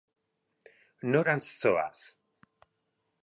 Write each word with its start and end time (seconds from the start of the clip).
Norantz 1.11 1.49
zoaz? 1.59 2.01